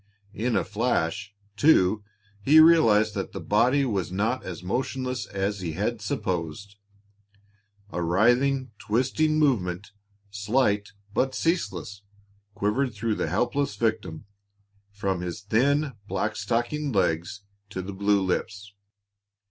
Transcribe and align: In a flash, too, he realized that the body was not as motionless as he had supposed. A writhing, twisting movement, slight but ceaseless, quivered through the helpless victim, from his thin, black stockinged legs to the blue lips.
In 0.33 0.55
a 0.55 0.63
flash, 0.63 1.31
too, 1.55 2.03
he 2.41 2.59
realized 2.59 3.13
that 3.13 3.33
the 3.33 3.39
body 3.39 3.85
was 3.85 4.11
not 4.11 4.43
as 4.43 4.63
motionless 4.63 5.27
as 5.27 5.59
he 5.59 5.73
had 5.73 6.01
supposed. 6.01 6.77
A 7.91 8.01
writhing, 8.01 8.71
twisting 8.79 9.37
movement, 9.37 9.91
slight 10.31 10.93
but 11.13 11.35
ceaseless, 11.35 12.01
quivered 12.55 12.95
through 12.95 13.13
the 13.13 13.29
helpless 13.29 13.75
victim, 13.75 14.25
from 14.91 15.21
his 15.21 15.41
thin, 15.41 15.93
black 16.07 16.35
stockinged 16.35 16.95
legs 16.95 17.41
to 17.69 17.83
the 17.83 17.93
blue 17.93 18.23
lips. 18.23 18.73